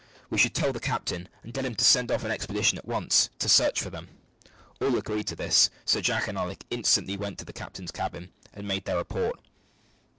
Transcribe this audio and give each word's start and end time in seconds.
"We 0.31 0.39
should 0.39 0.55
tell 0.55 0.73
the 0.73 0.79
captain, 0.79 1.29
and 1.43 1.53
get 1.53 1.63
him 1.63 1.75
to 1.75 1.85
send 1.85 2.11
off 2.11 2.23
an 2.23 2.31
expedition 2.31 2.79
at 2.79 2.87
once 2.87 3.29
to 3.37 3.47
search 3.47 3.79
for 3.79 3.91
them." 3.91 4.07
All 4.81 4.97
agreed 4.97 5.27
to 5.27 5.35
this; 5.35 5.69
so 5.85 6.01
Jack 6.01 6.27
and 6.27 6.39
Alick 6.39 6.65
instantly 6.71 7.17
went 7.17 7.37
to 7.37 7.45
the 7.45 7.53
captain's 7.53 7.91
cabin 7.91 8.31
and 8.51 8.67
made 8.67 8.85
their 8.85 8.97
report. 8.97 9.39